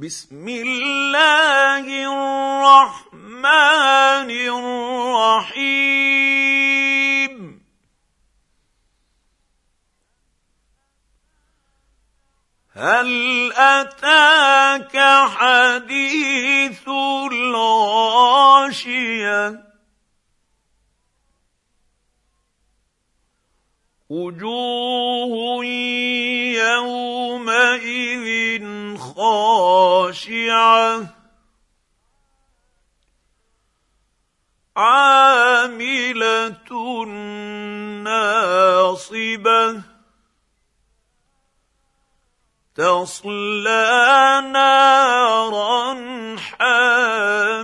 [0.00, 1.84] بسم الله
[2.72, 3.50] الرحمن
[5.50, 5.80] الرحيم.
[12.72, 14.96] هل أتاك
[15.28, 16.88] حديث
[17.32, 18.40] الغاشية؟
[24.08, 25.64] وجوه
[30.10, 31.06] خاشعه
[34.76, 36.56] عامله
[38.02, 39.82] ناصبه
[42.74, 45.96] تصلى نارا
[46.36, 47.60] حاميه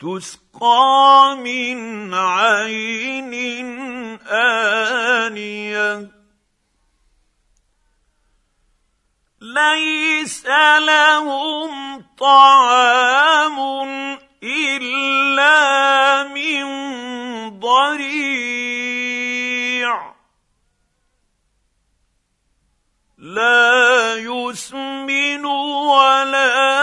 [0.00, 3.34] تسقى من عين
[4.28, 6.21] انيه
[9.42, 10.46] ليس
[10.78, 13.58] لهم طعام
[14.42, 16.64] إلا من
[17.60, 19.02] ضريع.
[23.18, 26.81] لا يسمن ولا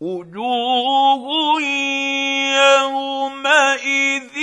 [0.00, 1.60] وجوه
[2.82, 4.38] يومئذ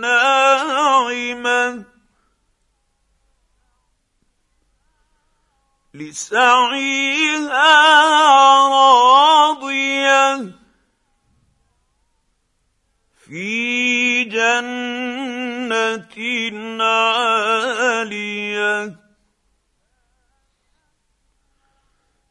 [0.00, 1.84] ناعمة.
[5.94, 7.72] لسعيها
[8.68, 10.52] راضية.
[13.28, 16.08] في جنة
[16.82, 19.01] عالية.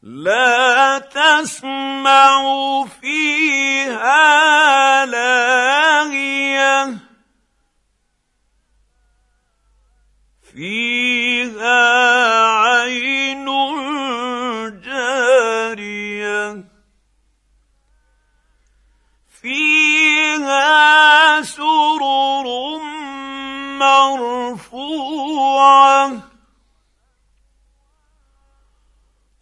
[0.02, 2.42] لا تسمع
[3.00, 3.31] فيها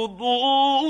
[0.09, 0.81] موضوعة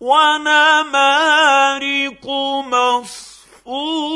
[0.00, 1.06] ونمارق
[3.56, 4.08] مصفوفة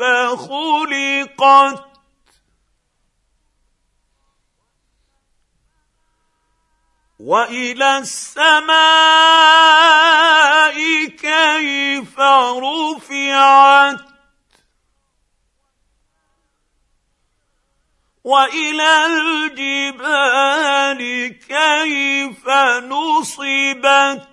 [0.00, 1.84] كيف خلقت
[7.18, 8.70] وإلى السماء
[11.06, 14.00] كيف رفعت.
[18.24, 20.18] وإلى الجبال
[21.38, 22.48] كيف
[22.88, 24.29] نصبت.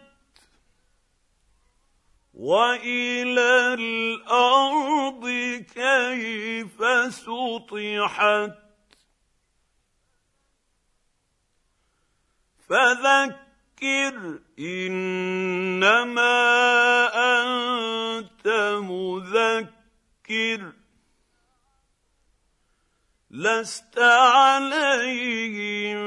[2.38, 5.26] والى الأرض
[5.74, 6.78] كيف
[7.14, 8.58] سطحت
[12.70, 16.38] فذكر انما
[17.16, 18.48] انت
[18.82, 20.74] مذكر
[23.32, 25.98] لست عليهم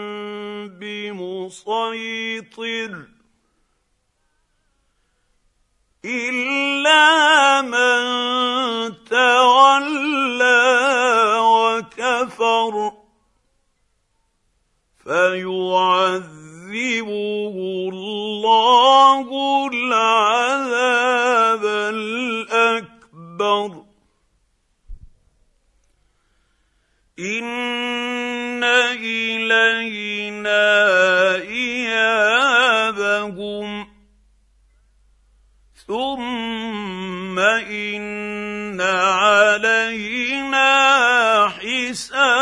[0.68, 2.20] بمسيطر
[6.04, 8.00] الا من
[9.04, 10.60] تولى
[11.38, 12.92] وكفر
[15.04, 16.30] فيعذبه
[17.92, 19.26] الله
[19.72, 20.79] العذاب
[38.82, 40.70] علينا
[41.48, 42.39] حسابا